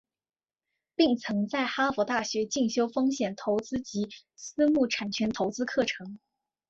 [0.95, 6.17] 并曾在哈佛大学进修风险投资及私募产权投资课程。